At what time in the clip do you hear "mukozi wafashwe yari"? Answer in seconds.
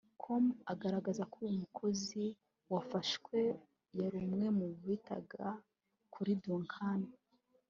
1.61-4.17